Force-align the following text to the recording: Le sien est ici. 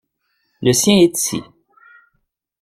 Le 0.63 0.73
sien 0.73 0.95
est 0.97 1.15
ici. 1.15 1.43